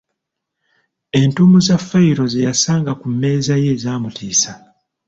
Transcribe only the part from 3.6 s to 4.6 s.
ye zaamutiisa.!